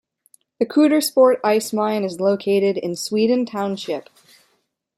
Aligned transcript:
The 0.57 0.65
Coudersport 0.65 1.37
Ice 1.43 1.71
Mine 1.71 2.03
is 2.03 2.19
located 2.19 2.75
in 2.75 2.95
Sweden 2.95 3.45
Township. 3.45 4.09